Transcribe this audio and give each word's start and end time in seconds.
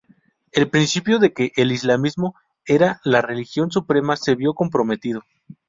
El 0.51 0.67
principio 0.71 1.19
de 1.19 1.31
que 1.31 1.51
el 1.57 1.71
islamismo 1.71 2.33
era 2.65 2.99
la 3.03 3.21
religión 3.21 3.69
suprema 3.69 4.15
se 4.15 4.33
vio 4.33 4.55
comprometido. 4.55 5.21